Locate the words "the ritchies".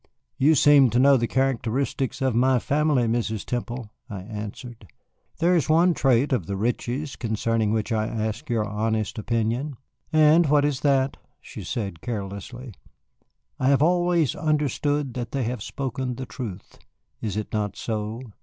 6.47-7.15